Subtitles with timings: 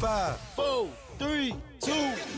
[0.00, 0.88] Five, four,
[1.18, 1.54] three,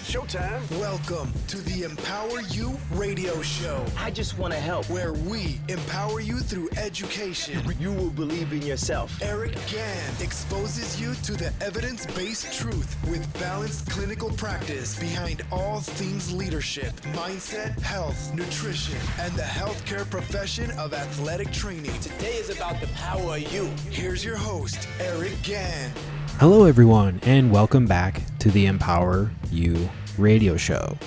[0.03, 0.61] showtime.
[0.81, 4.91] Welcome to the Empower You radio show, I just want to help.
[4.91, 7.63] where we empower you through education.
[7.79, 9.17] You will believe in yourself.
[9.23, 15.81] Eric Gann exposes you to the evidence based truth with balanced clinical practice behind all
[15.81, 21.99] things leadership, mindset, health, nutrition, and the healthcare profession of athletic training.
[22.01, 23.67] Today is about the power of you.
[23.91, 25.93] Here's your host, Eric Gann.
[26.39, 29.89] Hello, everyone, and welcome back to the Empower You
[30.19, 30.99] radio show.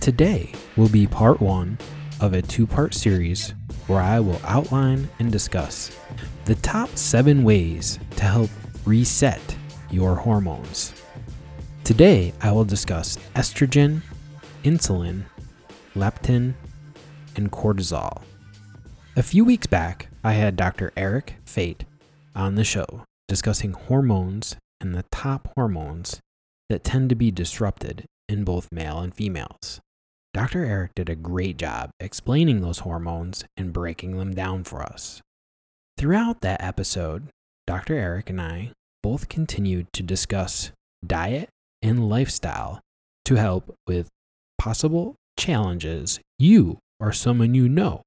[0.00, 1.78] Today will be part one
[2.20, 3.54] of a two part series
[3.86, 5.96] where I will outline and discuss
[6.44, 8.50] the top seven ways to help
[8.84, 9.40] reset
[9.90, 10.92] your hormones.
[11.84, 14.02] Today, I will discuss estrogen,
[14.62, 15.22] insulin,
[15.96, 16.52] leptin,
[17.34, 18.20] and cortisol.
[19.16, 20.92] A few weeks back, I had Dr.
[20.98, 21.86] Eric Fate
[22.36, 26.20] on the show discussing hormones and the top hormones
[26.68, 29.80] that tend to be disrupted in both male and females.
[30.34, 30.64] Dr.
[30.64, 35.22] Eric did a great job explaining those hormones and breaking them down for us.
[35.96, 37.28] Throughout that episode,
[37.66, 37.94] Dr.
[37.94, 40.70] Eric and I both continued to discuss
[41.04, 41.48] diet
[41.82, 42.80] and lifestyle
[43.24, 44.08] to help with
[44.58, 48.02] possible challenges you or someone you know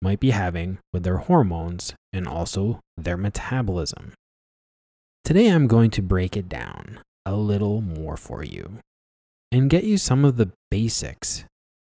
[0.00, 4.12] might be having with their hormones and also their metabolism.
[5.24, 8.78] Today, I'm going to break it down a little more for you
[9.50, 11.44] and get you some of the basics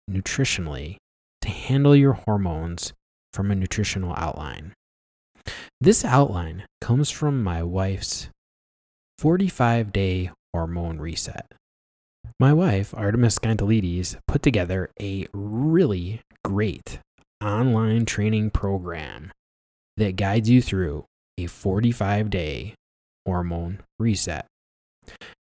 [0.09, 0.97] nutritionally
[1.41, 2.93] to handle your hormones
[3.33, 4.73] from a nutritional outline.
[5.81, 8.29] This outline comes from my wife's
[9.19, 11.51] 45 day hormone reset.
[12.39, 16.99] My wife, Artemis Skantalides, put together a really great
[17.43, 19.31] online training program
[19.97, 21.05] that guides you through
[21.37, 22.73] a 45 day
[23.25, 24.45] hormone reset.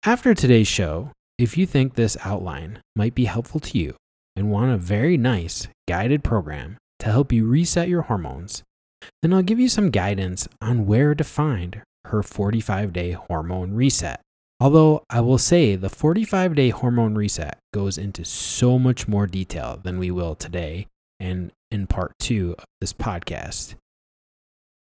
[0.05, 3.95] After today's show, if you think this outline might be helpful to you
[4.35, 8.64] and want a very nice guided program to help you reset your hormones,
[9.21, 14.21] then I'll give you some guidance on where to find her 45 day hormone reset.
[14.59, 19.80] Although I will say the 45 day hormone reset goes into so much more detail
[19.81, 20.87] than we will today
[21.19, 23.75] and in part two of this podcast.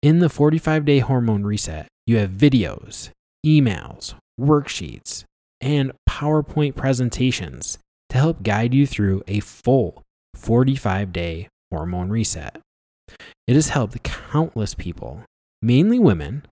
[0.02, 3.10] In the 45 day hormone reset, you have videos,
[3.44, 5.24] emails, worksheets,
[5.60, 7.78] and PowerPoint presentations
[8.10, 10.02] to help guide you through a full
[10.34, 12.60] 45 day hormone reset.
[13.46, 15.22] It has helped countless people,
[15.60, 16.46] mainly women,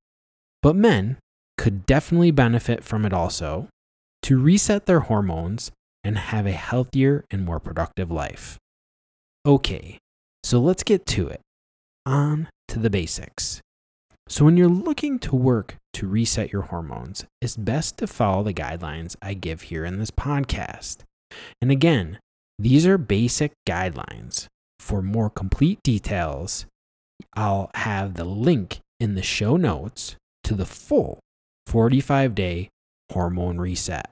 [0.62, 1.18] but men
[1.56, 3.68] could definitely benefit from it also
[4.22, 5.70] to reset their hormones
[6.04, 8.58] and have a healthier and more productive life.
[9.46, 9.98] Okay,
[10.42, 11.40] so let's get to it.
[12.06, 13.60] On to the basics.
[14.32, 18.54] So, when you're looking to work to reset your hormones, it's best to follow the
[18.54, 21.00] guidelines I give here in this podcast.
[21.60, 22.18] And again,
[22.58, 24.46] these are basic guidelines.
[24.80, 26.64] For more complete details,
[27.36, 31.18] I'll have the link in the show notes to the full
[31.66, 32.70] 45 day
[33.12, 34.10] hormone reset.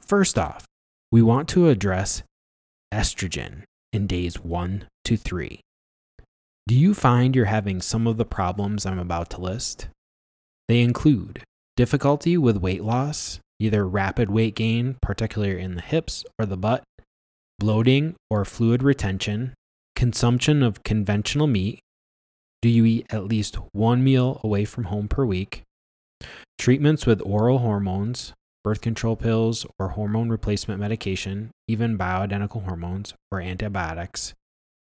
[0.00, 0.66] First off,
[1.12, 2.24] we want to address
[2.92, 3.62] estrogen
[3.92, 5.60] in days one to three.
[6.70, 9.88] Do you find you're having some of the problems I'm about to list?
[10.68, 11.42] They include
[11.74, 16.84] difficulty with weight loss, either rapid weight gain, particularly in the hips or the butt,
[17.58, 19.52] bloating or fluid retention,
[19.96, 21.80] consumption of conventional meat.
[22.62, 25.64] Do you eat at least one meal away from home per week?
[26.56, 28.32] Treatments with oral hormones,
[28.62, 34.34] birth control pills, or hormone replacement medication, even bioidentical hormones or antibiotics.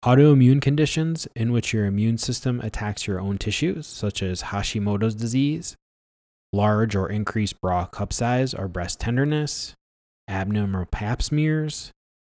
[0.04, 5.76] Autoimmune conditions in which your immune system attacks your own tissues, such as Hashimoto's disease,
[6.52, 9.76] large or increased bra cup size or breast tenderness,
[10.28, 11.92] abnormal pap smears,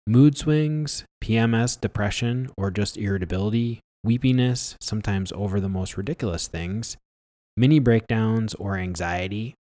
[0.07, 6.99] mood swings, PMS, depression, or just irritability, weepiness, sometimes over the most ridiculous things,
[7.57, 9.55] mini breakdowns or anxiety,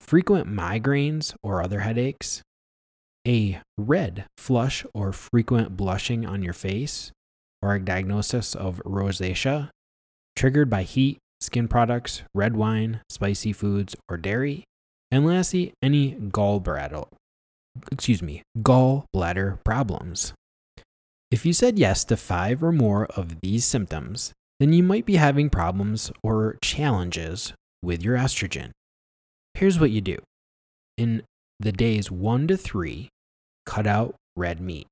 [0.00, 2.40] frequent migraines or other headaches,
[3.26, 7.12] a red flush or frequent blushing on your face,
[7.62, 9.70] or a diagnosis of rosacea,
[10.36, 14.64] triggered by heat, skin products, red wine, spicy foods, or dairy,
[15.10, 17.06] and lastly, any gallbladder,
[17.90, 20.32] excuse me, gallbladder problems.
[21.30, 25.16] If you said yes to five or more of these symptoms, then you might be
[25.16, 27.52] having problems or challenges
[27.82, 28.70] with your estrogen.
[29.54, 30.18] Here's what you do.
[30.96, 31.22] In
[31.60, 33.08] the days one to three,
[33.66, 34.86] cut out red meat.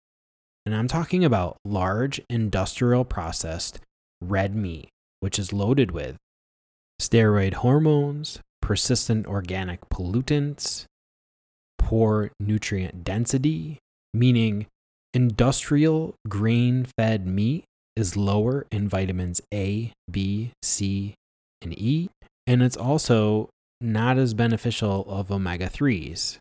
[0.67, 3.79] And I'm talking about large industrial processed
[4.21, 4.89] red meat,
[5.21, 6.17] which is loaded with
[7.01, 10.87] steroid hormones, persistent organic pollutants,
[11.79, 13.79] poor nutrient density,
[14.13, 14.67] meaning
[15.15, 17.65] industrial grain fed meat
[17.95, 21.15] is lower in vitamins A, B, C,
[21.63, 22.11] and E,
[22.45, 23.49] and it's also
[23.81, 26.39] not as beneficial of omega 3s.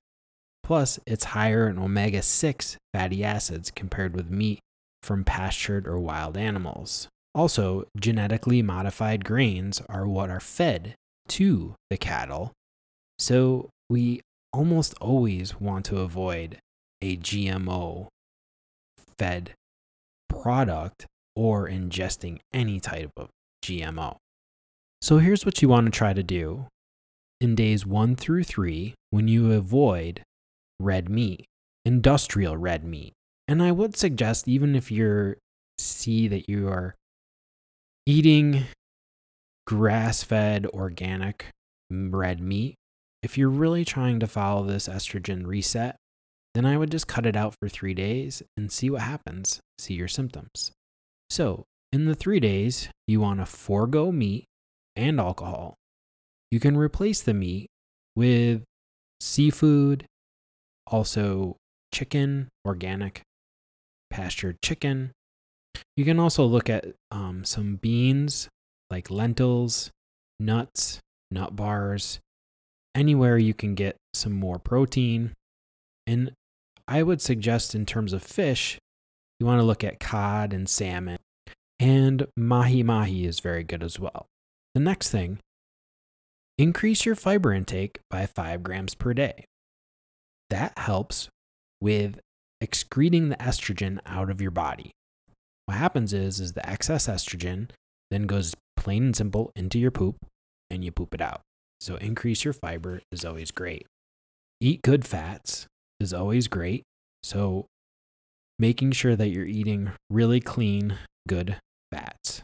[0.66, 4.60] Plus, it's higher in omega 6 fatty acids compared with meat
[5.04, 7.08] from pastured or wild animals.
[7.36, 10.96] Also, genetically modified grains are what are fed
[11.28, 12.52] to the cattle.
[13.20, 14.22] So, we
[14.52, 16.58] almost always want to avoid
[17.00, 18.08] a GMO
[19.20, 19.54] fed
[20.30, 23.30] product or ingesting any type of
[23.64, 24.18] GMO.
[25.02, 26.66] So here's what you want to try to do
[27.40, 30.24] in days one through three when you avoid
[30.80, 31.46] red meat,
[31.84, 33.14] industrial red meat.
[33.48, 35.36] And I would suggest, even if you
[35.78, 36.96] see that you are
[38.06, 38.64] eating
[39.68, 41.48] grass fed organic
[41.90, 42.76] red meat,
[43.22, 45.98] if you're really trying to follow this estrogen reset,
[46.54, 49.94] then I would just cut it out for three days and see what happens, see
[49.94, 50.72] your symptoms.
[51.30, 54.46] So, in the three days, you want to forego meat
[54.96, 55.76] and alcohol.
[56.52, 57.68] You can replace the meat
[58.16, 58.64] with
[59.20, 60.06] seafood,
[60.88, 61.58] also
[61.94, 63.22] chicken, organic
[64.10, 65.12] pastured chicken.
[65.98, 68.50] You can also look at um, some beans
[68.90, 69.92] like lentils,
[70.40, 71.00] nuts,
[71.32, 72.20] nut bars,
[72.94, 75.34] anywhere you can get some more protein.
[76.08, 76.32] And
[76.88, 78.78] I would suggest, in terms of fish,
[79.40, 81.18] you want to look at cod and salmon.
[81.80, 84.28] And mahi mahi is very good as well.
[84.76, 85.40] The next thing,
[86.58, 89.46] increase your fiber intake by five grams per day.
[90.50, 91.30] That helps
[91.82, 92.20] with
[92.62, 94.92] excreting the estrogen out of your body.
[95.66, 97.70] What happens is, is the excess estrogen
[98.12, 100.18] then goes plain and simple into your poop
[100.70, 101.42] and you poop it out.
[101.80, 103.88] So increase your fiber is always great.
[104.62, 105.68] Eat good fats
[106.00, 106.84] is always great.
[107.24, 107.66] So
[108.58, 111.58] making sure that you're eating really clean, good
[111.92, 112.42] fats.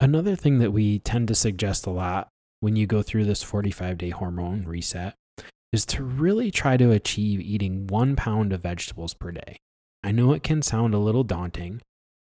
[0.00, 2.28] Another thing that we tend to suggest a lot
[2.60, 5.14] when you go through this 45 day hormone reset
[5.74, 9.56] is to really try to achieve eating one pound of vegetables per day.
[10.04, 11.82] I know it can sound a little daunting,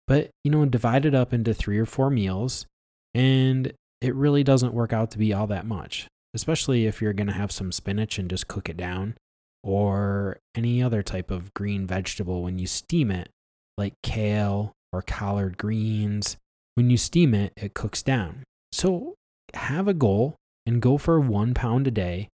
[0.06, 2.66] but you know, divide it up into three or four meals,
[3.12, 7.26] and it really doesn't work out to be all that much, especially if you're going
[7.26, 9.14] to have some spinach and just cook it down,
[9.62, 13.28] or any other type of green vegetable when you steam it,
[13.76, 16.38] like kale or collard greens,
[16.76, 18.42] when you steam it, it cooks down.
[18.72, 19.16] So
[19.52, 22.28] have a goal and go for one pound a day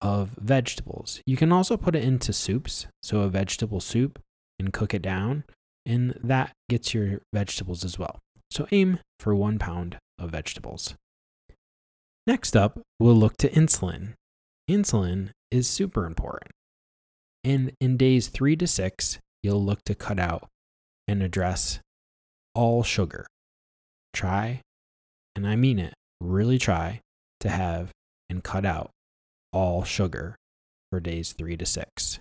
[0.00, 1.20] of vegetables.
[1.26, 4.18] You can also put it into soups, so a vegetable soup,
[4.58, 5.44] and cook it down,
[5.84, 8.18] and that gets your vegetables as well.
[8.50, 10.94] So aim for one pound of vegetables.
[12.26, 14.14] Next up, we'll look to insulin.
[14.68, 16.52] Insulin is super important.
[17.44, 20.48] And in days three to six, you'll look to cut out
[21.06, 21.78] and address
[22.54, 23.26] all sugar
[24.16, 24.62] try,
[25.36, 27.00] and I mean it, really try
[27.40, 27.90] to have
[28.30, 28.90] and cut out
[29.56, 30.36] all sugar
[30.90, 32.20] for days three to six.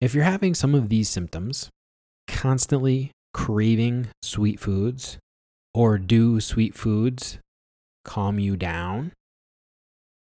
[0.00, 1.68] If you're having some of these symptoms,
[2.28, 5.18] constantly craving sweet foods,
[5.74, 7.38] or do sweet foods
[8.04, 9.12] calm you down?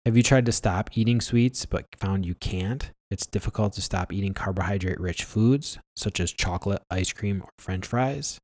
[0.06, 2.92] Have you tried to stop eating sweets but found you can't?
[3.12, 7.86] It's difficult to stop eating carbohydrate rich foods such as chocolate, ice cream, or french
[7.86, 8.39] fries.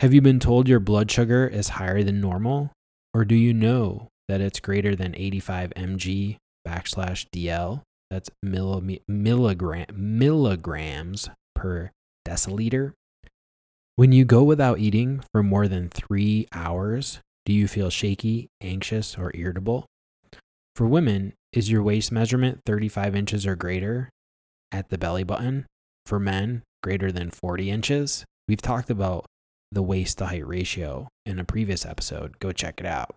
[0.00, 2.72] Have you been told your blood sugar is higher than normal?
[3.12, 6.36] Or do you know that it's greater than 85 mg
[6.66, 7.82] backslash DL?
[8.10, 11.90] That's milligram, milligrams per
[12.26, 12.92] deciliter.
[13.96, 19.16] When you go without eating for more than three hours, do you feel shaky, anxious,
[19.16, 19.86] or irritable?
[20.76, 24.08] For women, is your waist measurement 35 inches or greater
[24.70, 25.66] at the belly button?
[26.06, 28.24] For men, greater than 40 inches?
[28.48, 29.26] We've talked about
[29.70, 32.38] the waist to height ratio in a previous episode.
[32.38, 33.14] Go check it out.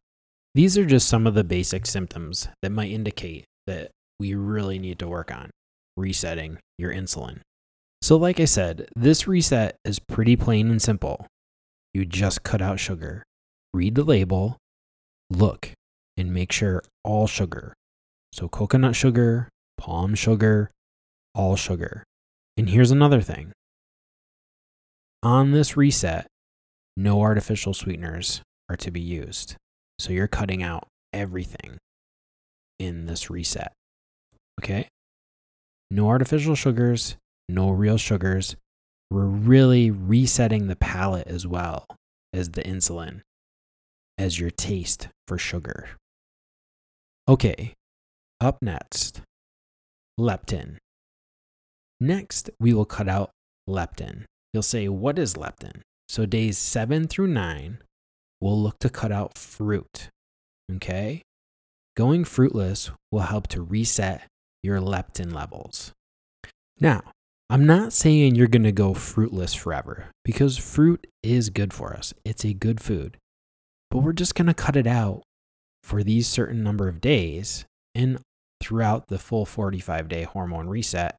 [0.55, 4.99] These are just some of the basic symptoms that might indicate that we really need
[4.99, 5.49] to work on
[5.97, 7.41] resetting your insulin.
[8.01, 11.27] So, like I said, this reset is pretty plain and simple.
[11.93, 13.23] You just cut out sugar,
[13.73, 14.55] read the label,
[15.29, 15.71] look,
[16.15, 17.73] and make sure all sugar.
[18.31, 20.71] So, coconut sugar, palm sugar,
[21.33, 22.05] all sugar.
[22.55, 23.51] And here's another thing
[25.21, 26.27] on this reset,
[26.95, 29.57] no artificial sweeteners are to be used.
[29.99, 31.77] So you're cutting out everything
[32.79, 33.73] in this reset.
[34.61, 34.87] Okay?
[35.89, 37.15] No artificial sugars,
[37.47, 38.55] no real sugars.
[39.11, 41.85] We're really resetting the palate as well
[42.33, 43.21] as the insulin,
[44.17, 45.89] as your taste for sugar.
[47.27, 47.73] Okay,
[48.41, 49.21] up next,
[50.19, 50.77] leptin.
[51.99, 53.31] Next, we will cut out
[53.69, 54.25] leptin.
[54.53, 55.81] You'll say, What is leptin?
[56.07, 57.79] So, days seven through nine,
[58.41, 60.09] we'll look to cut out fruit.
[60.75, 61.21] Okay?
[61.95, 64.27] Going fruitless will help to reset
[64.63, 65.93] your leptin levels.
[66.79, 67.03] Now,
[67.49, 72.13] I'm not saying you're going to go fruitless forever because fruit is good for us.
[72.25, 73.17] It's a good food.
[73.91, 75.21] But we're just going to cut it out
[75.83, 78.19] for these certain number of days and
[78.61, 81.17] throughout the full 45 day hormone reset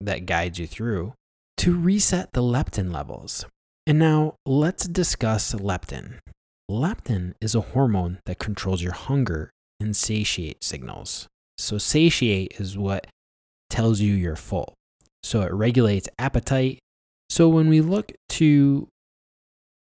[0.00, 1.14] that guides you through
[1.58, 3.46] to reset the leptin levels.
[3.86, 6.18] And now let's discuss leptin.
[6.70, 9.50] Leptin is a hormone that controls your hunger
[9.80, 11.28] and satiate signals.
[11.58, 13.06] So, satiate is what
[13.68, 14.74] tells you you're full.
[15.22, 16.78] So, it regulates appetite.
[17.28, 18.88] So, when we look to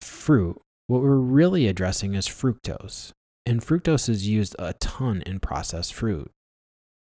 [0.01, 3.11] fruit, what we're really addressing is fructose.
[3.45, 6.31] And fructose is used a ton in processed fruit.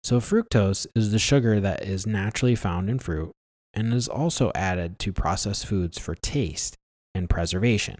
[0.02, 3.32] So, fructose is the sugar that is naturally found in fruit
[3.74, 6.76] and is also added to processed foods for taste
[7.14, 7.96] and preservation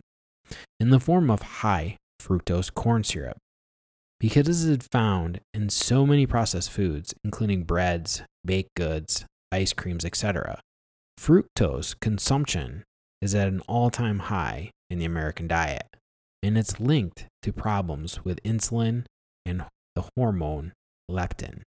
[0.79, 3.39] in the form of high fructose corn syrup.
[4.19, 10.05] Because it is found in so many processed foods, including breads, baked goods, ice creams,
[10.05, 10.61] etc.,
[11.21, 12.85] fructose consumption
[13.21, 15.87] is at an all time high in the American diet,
[16.43, 19.05] and it's linked to problems with insulin
[19.45, 20.73] and the hormone
[21.11, 21.63] leptin.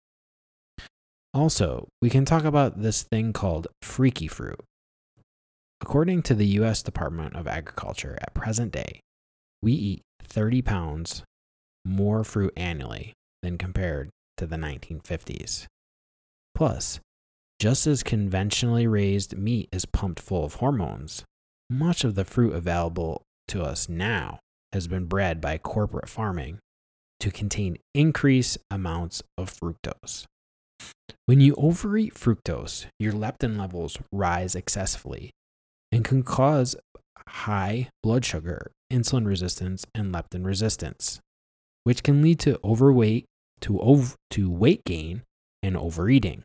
[1.33, 4.59] Also, we can talk about this thing called freaky fruit.
[5.81, 6.83] According to the U.S.
[6.83, 8.99] Department of Agriculture, at present day,
[9.61, 11.23] we eat 30 pounds
[11.85, 15.65] more fruit annually than compared to the 1950s.
[16.53, 16.99] Plus,
[17.59, 21.23] just as conventionally raised meat is pumped full of hormones,
[21.69, 24.39] much of the fruit available to us now
[24.73, 26.59] has been bred by corporate farming
[27.19, 30.25] to contain increased amounts of fructose.
[31.25, 35.31] When you overeat fructose, your leptin levels rise excessively
[35.91, 36.75] and can cause
[37.27, 41.19] high blood sugar, insulin resistance, and leptin resistance,
[41.83, 43.25] which can lead to overweight,
[43.61, 45.23] to, to weight gain,
[45.61, 46.43] and overeating.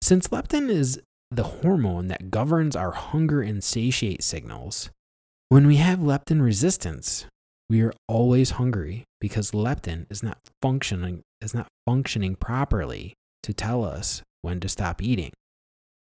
[0.00, 1.00] Since leptin is
[1.30, 4.90] the hormone that governs our hunger and satiate signals,
[5.48, 7.26] when we have leptin resistance,
[7.68, 13.84] we are always hungry because leptin is not functioning is not functioning properly to tell
[13.84, 15.32] us when to stop eating.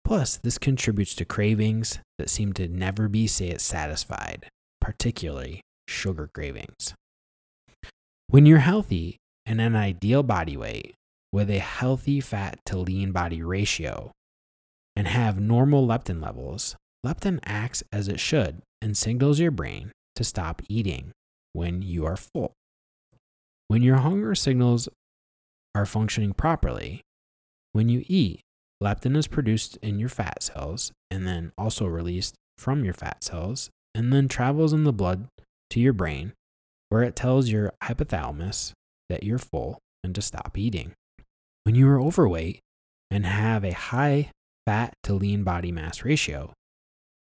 [0.05, 4.47] Plus, this contributes to cravings that seem to never be satisfied,
[4.81, 6.95] particularly sugar cravings.
[8.29, 10.95] When you're healthy and an ideal body weight
[11.33, 14.13] with a healthy fat to lean body ratio
[14.95, 20.25] and have normal leptin levels, leptin acts as it should and signals your brain to
[20.25, 21.13] stop eating
[21.55, 22.53] when you are full.
[23.69, 24.89] When your hunger signals
[25.75, 27.01] are functioning properly,
[27.73, 28.41] when you eat,
[28.85, 33.71] leptin is produced in your fat cells and then also released from your fat cells
[33.95, 35.26] and then travels in the blood
[35.71, 36.33] to your brain
[36.91, 38.73] where it tells your hypothalamus
[39.09, 40.93] that you're full and to stop eating.
[41.64, 42.61] When you are overweight
[43.11, 44.31] and have a high
[44.67, 46.53] fat to lean body mass ratio,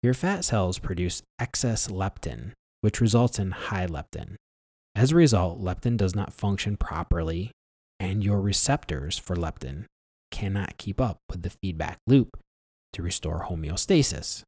[0.02, 2.52] your fat cells produce excess leptin,
[2.82, 4.36] which results in high leptin.
[4.94, 7.50] As a result, leptin does not function properly,
[7.98, 9.86] and your receptors for leptin
[10.34, 12.36] cannot keep up with the feedback loop
[12.92, 14.42] to restore homeostasis.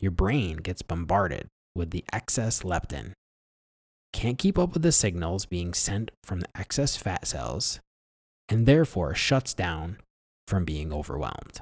[0.00, 3.12] Your brain gets bombarded with the excess leptin,
[4.12, 7.78] can't keep up with the signals being sent from the excess fat cells,
[8.48, 9.98] and therefore shuts down
[10.48, 11.60] from being overwhelmed.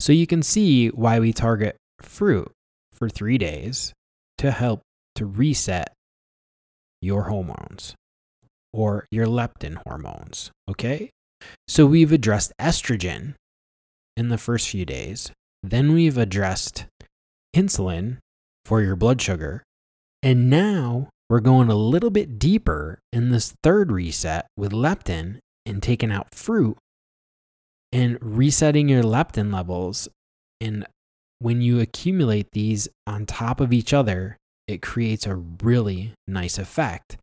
[0.00, 2.50] So you can see why we target fruit
[2.94, 3.92] for three days
[4.38, 4.80] to help
[5.16, 5.92] to reset
[7.02, 7.94] your hormones
[8.72, 10.50] or your leptin hormones.
[10.66, 11.10] Okay?
[11.68, 13.34] So we've addressed estrogen
[14.16, 15.30] in the first few days.
[15.62, 16.86] Then we've addressed
[17.54, 18.18] insulin
[18.64, 19.62] for your blood sugar.
[20.22, 25.82] And now we're going a little bit deeper in this third reset with leptin and
[25.82, 26.76] taking out fruit
[27.92, 30.08] and resetting your leptin levels.
[30.60, 30.86] And
[31.38, 34.36] when you accumulate these on top of each other,
[34.66, 37.16] it creates a really nice effect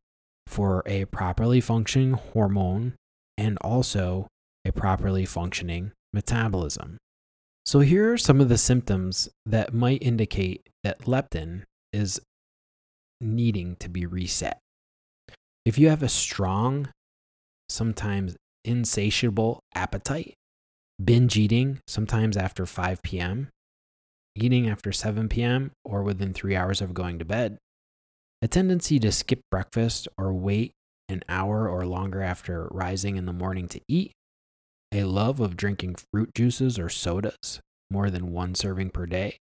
[0.47, 2.93] for a properly functioning hormone
[3.37, 4.27] and also
[4.65, 6.97] a properly functioning metabolism.
[7.65, 12.19] So, here are some of the symptoms that might indicate that leptin is
[13.19, 14.59] needing to be reset.
[15.65, 16.89] If you have a strong,
[17.69, 18.35] sometimes
[18.65, 20.33] insatiable appetite,
[21.03, 23.49] binge eating, sometimes after 5 p.m.,
[24.35, 27.57] eating after 7 p.m., or within three hours of going to bed,
[28.41, 30.73] a tendency to skip breakfast or wait
[31.11, 34.11] an hour or longer after rising in the morning to eat,
[34.91, 39.37] a love of drinking fruit juices or sodas more than one serving per day,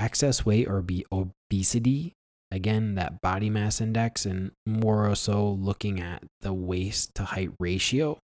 [0.00, 2.12] excess weight or be obesity,
[2.50, 8.18] again, that body mass index, and more so looking at the waist to height ratio,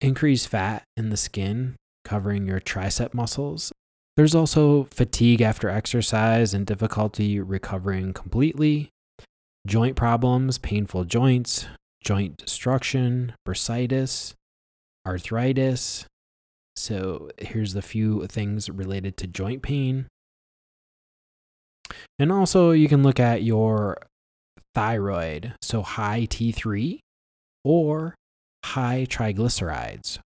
[0.00, 3.72] increased fat in the skin covering your tricep muscles.
[4.16, 8.90] There's also fatigue after exercise and difficulty recovering completely,
[9.66, 11.66] joint problems, painful joints,
[12.02, 14.34] joint destruction, bursitis,
[15.06, 16.06] arthritis.
[16.76, 20.06] So here's the few things related to joint pain.
[22.18, 23.98] And also, you can look at your
[24.74, 27.00] thyroid, so high T3
[27.64, 28.14] or
[28.64, 30.18] high triglycerides,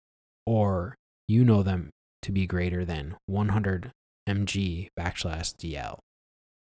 [0.46, 0.94] or
[1.26, 1.90] you know them
[2.22, 3.90] to be greater than 100
[4.28, 5.98] mg backslash DL.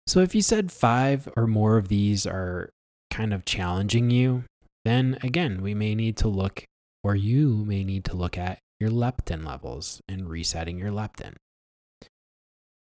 [0.07, 2.71] So if you said five or more of these are
[3.11, 4.45] kind of challenging you,
[4.85, 6.65] then again, we may need to look,
[7.03, 11.35] or you may need to look at your leptin levels and resetting your leptin.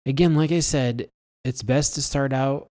[0.05, 1.09] Again, like I said,
[1.43, 2.67] it's best to start out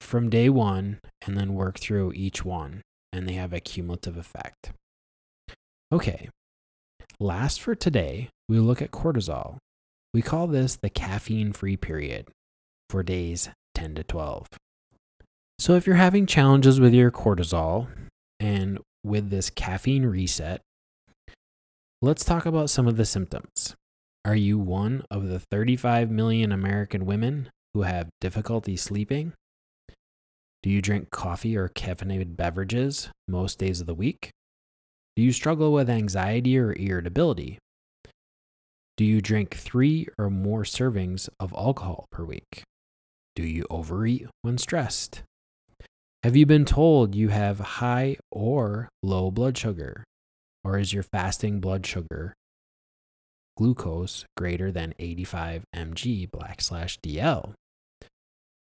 [0.00, 2.82] from day one and then work through each one,
[3.12, 4.72] and they have a cumulative effect.
[5.92, 6.28] Okay,
[7.20, 9.58] last for today, we look at cortisol.
[10.14, 12.28] We call this the caffeine free period
[12.88, 14.46] for days 10 to 12.
[15.58, 17.88] So, if you're having challenges with your cortisol
[18.40, 20.60] and with this caffeine reset,
[22.00, 23.74] let's talk about some of the symptoms.
[24.24, 29.32] Are you one of the 35 million American women who have difficulty sleeping?
[30.62, 34.30] Do you drink coffee or caffeinated beverages most days of the week?
[35.16, 37.58] Do you struggle with anxiety or irritability?
[38.96, 42.62] Do you drink three or more servings of alcohol per week?
[43.34, 45.22] Do you overeat when stressed?
[46.22, 50.04] Have you been told you have high or low blood sugar?
[50.64, 52.34] Or is your fasting blood sugar
[53.56, 57.54] glucose greater than 85 mg backslash DL?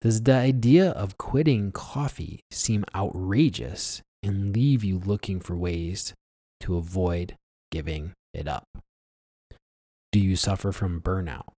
[0.00, 6.14] Does the idea of quitting coffee seem outrageous and leave you looking for ways
[6.60, 7.36] to avoid
[7.70, 8.64] giving it up?
[10.10, 11.52] Do you suffer from burnout,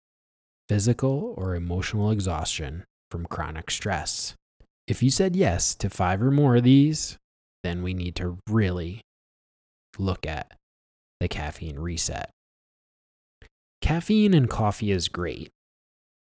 [0.69, 4.35] physical or emotional exhaustion from chronic stress?
[4.89, 7.17] If you said yes to five or more of these,
[7.63, 9.03] then we need to really
[10.01, 10.51] look at
[11.21, 12.31] the caffeine reset.
[13.81, 15.51] Caffeine in coffee is great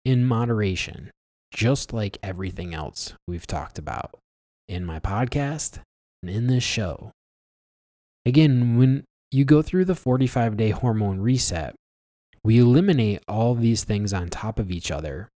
[0.07, 1.11] in moderation,
[1.53, 4.15] just like everything else we've talked about
[4.67, 5.81] in my podcast
[6.23, 7.11] and in this show.
[8.25, 11.75] Again, when you go through the 45 day hormone reset,
[12.43, 15.29] we eliminate all these things on top of each other,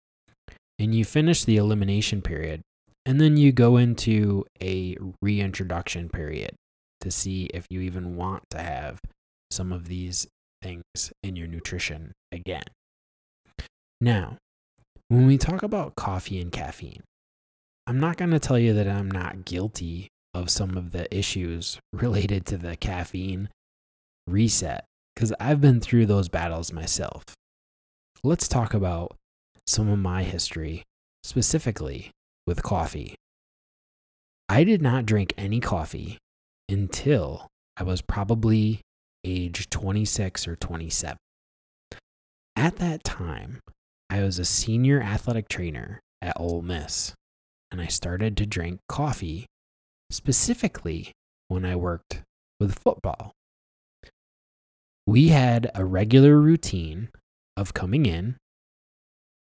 [0.82, 2.62] and you finish the elimination period,
[3.06, 6.56] and then you go into a reintroduction period
[7.02, 9.00] to see if you even want to have
[9.52, 10.26] some of these
[10.64, 12.64] things in your nutrition again.
[14.00, 14.38] Now,
[15.08, 17.04] when we talk about coffee and caffeine,
[17.86, 21.78] I'm not going to tell you that I'm not guilty of some of the issues
[21.94, 23.50] related to the caffeine
[24.26, 27.24] reset because I've been through those battles myself.
[28.24, 29.16] Let's talk about
[29.68, 30.84] some of my history,
[31.24, 32.12] specifically
[32.46, 33.16] with coffee.
[34.50, 36.18] I did not drink any coffee
[36.68, 37.48] until
[37.78, 38.82] I was probably
[39.24, 41.18] age 26 or 27.
[42.56, 43.60] At that time,
[44.10, 47.14] I was a senior athletic trainer at Ole Miss,
[47.72, 49.46] and I started to drink coffee
[50.10, 51.12] specifically
[51.48, 52.22] when I worked
[52.60, 53.32] with football.
[55.08, 57.10] We had a regular routine
[57.58, 58.36] of coming in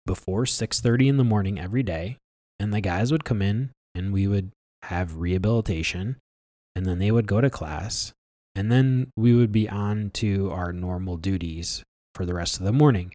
[0.08, 2.17] before 6:30 in the morning every day,
[2.60, 4.52] and the guys would come in and we would
[4.84, 6.17] have rehabilitation
[6.76, 8.13] and then they would go to class
[8.56, 11.84] and then we would be on to our normal duties
[12.15, 13.12] for the rest of the morning.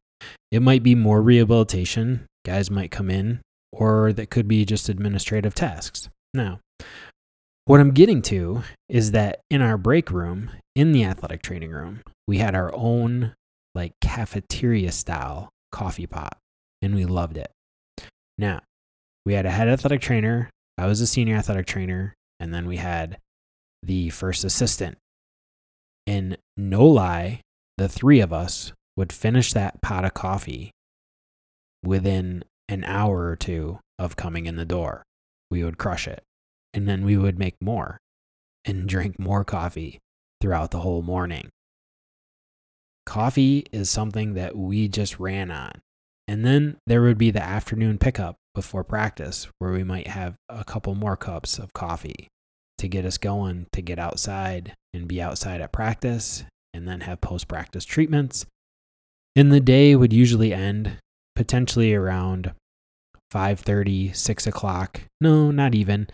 [0.52, 2.26] It might be more rehabilitation.
[2.44, 3.40] Guys might come in,
[3.72, 6.08] or that could be just administrative tasks.
[6.32, 6.60] Now,
[7.64, 12.02] what I'm getting to is that in our break room, in the athletic training room,
[12.28, 13.34] we had our own
[13.74, 16.36] like cafeteria style coffee pot,
[16.82, 17.50] and we loved it.
[18.36, 18.60] Now,
[19.24, 22.78] we had a head athletic trainer, I was a senior athletic trainer, and then we
[22.78, 23.18] had
[23.82, 24.98] the first assistant.
[26.06, 27.40] And no lie,
[27.78, 30.72] the three of us would finish that pot of coffee
[31.84, 35.04] within an hour or two of coming in the door.
[35.50, 36.22] We would crush it.
[36.74, 37.98] And then we would make more
[38.64, 39.98] and drink more coffee
[40.40, 41.50] throughout the whole morning.
[43.04, 45.72] Coffee is something that we just ran on.
[46.32, 50.64] And then there would be the afternoon pickup before practice where we might have a
[50.64, 52.28] couple more cups of coffee.
[52.78, 57.20] to get us going to get outside and be outside at practice and then have
[57.20, 58.46] post practice treatments.
[59.36, 60.96] And the day would usually end
[61.36, 62.54] potentially around
[63.30, 66.06] 5.30 6 o'clock no not even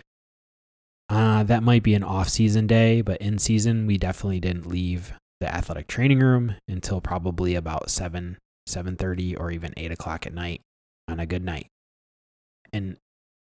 [1.09, 5.13] uh, that might be an off season day but in season we definitely didn't leave
[5.41, 8.37] the athletic training room until probably about 7
[8.69, 10.61] 7.30 or even 8 o'clock at night
[11.09, 11.69] on a good night.
[12.73, 12.97] And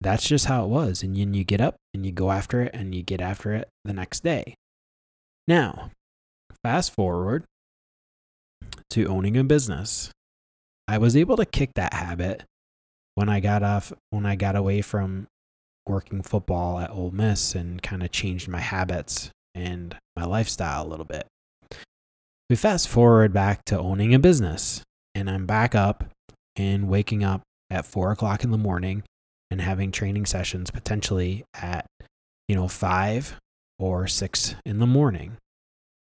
[0.02, 1.04] that's just how it was.
[1.04, 3.70] And then you get up and you go after it and you get after it
[3.84, 4.56] the next day.
[5.48, 5.92] Now
[6.64, 7.46] fast forward
[8.90, 10.10] to owning a business.
[10.88, 12.44] I was able to kick that habit
[13.16, 15.28] when I got off, when I got away from
[15.88, 20.90] working football at Ole Miss and kind of changed my habits and my lifestyle a
[20.90, 21.28] little bit.
[22.50, 24.84] We fast forward back to owning a business,
[25.16, 26.04] and I'm back up
[26.56, 29.04] and waking up at four o'clock in the morning
[29.50, 31.88] and having training sessions potentially at,
[32.48, 33.36] you know, five
[33.80, 35.38] or six in the morning.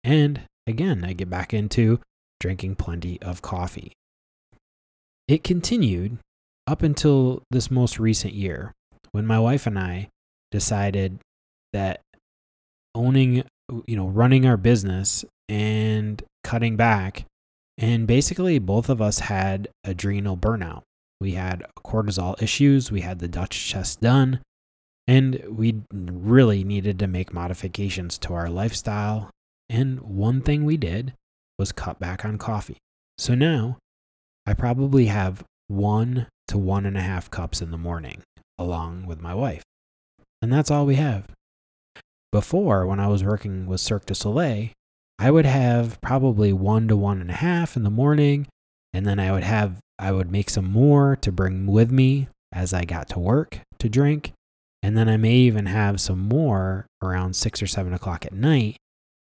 [0.04, 2.00] And again, I get back into
[2.40, 3.94] drinking plenty of coffee.
[5.28, 6.18] It continued
[6.68, 8.74] up until this most recent year
[9.12, 10.10] when my wife and I
[10.52, 11.20] decided
[11.74, 12.02] that
[12.94, 13.44] owning,
[13.86, 17.26] you know, running our business and cutting back,
[17.78, 20.84] and basically both of us had adrenal burnout.
[21.20, 24.40] We had cortisol issues, we had the DUTCH test done,
[25.08, 29.30] and we really needed to make modifications to our lifestyle.
[29.70, 31.14] And one thing we did
[31.60, 32.78] was cut back on coffee.
[33.18, 33.78] So now
[34.46, 38.24] I probably have one to one and a half cups in the morning,
[38.58, 39.64] along with my wife.
[40.42, 41.28] And that's all we have.
[42.32, 44.70] Before, when I was working with Cirque du Soleil,
[45.22, 48.48] I would have probably one to one and a half in the morning,
[48.92, 52.74] and then I would have I would make some more to bring with me as
[52.74, 54.34] I got to work to drink,
[54.82, 58.78] and then I may even have some more around six or seven o'clock at night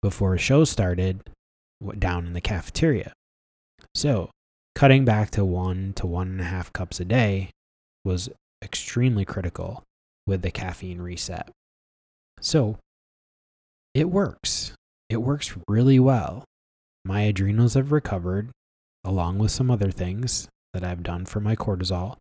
[0.03, 1.31] before a show started
[2.01, 3.13] down in the cafeteria.
[3.95, 4.31] So
[4.75, 7.51] cutting back to one to one and a half cups a day
[8.05, 8.29] was
[8.65, 9.85] extremely critical
[10.27, 11.51] with the caffeine reset.
[12.41, 12.79] So
[13.95, 14.73] it works.
[15.15, 16.43] It works really well.
[17.05, 18.51] My adrenals have recovered,
[19.05, 22.17] along with some other things that I've done for my cortisol.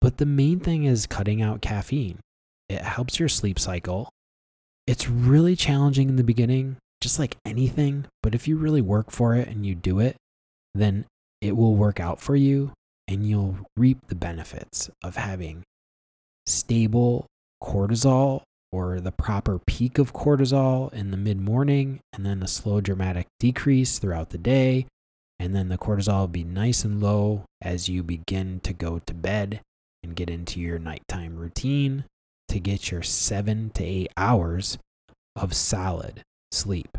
[0.00, 2.20] But the main thing is cutting out caffeine.
[2.68, 4.10] It helps your sleep cycle.
[4.86, 8.06] It's really challenging in the beginning, just like anything.
[8.22, 10.14] But if you really work for it and you do it,
[10.72, 11.04] then
[11.40, 12.70] it will work out for you
[13.08, 15.64] and you'll reap the benefits of having
[16.46, 17.26] stable
[17.60, 18.42] cortisol
[18.76, 23.26] or the proper peak of cortisol in the mid morning and then a slow dramatic
[23.40, 24.86] decrease throughout the day.
[25.38, 29.14] And then the cortisol will be nice and low as you begin to go to
[29.14, 29.60] bed
[30.02, 32.04] and get into your nighttime routine
[32.48, 34.76] to get your seven to eight hours
[35.34, 36.98] of solid sleep.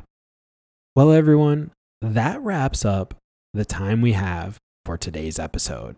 [0.95, 3.13] Well, everyone, that wraps up
[3.53, 5.95] the time we have for today's episode.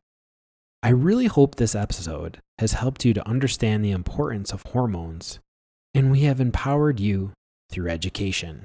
[0.83, 5.39] I really hope this episode has helped you to understand the importance of hormones,
[5.93, 7.32] and we have empowered you
[7.71, 8.63] through education.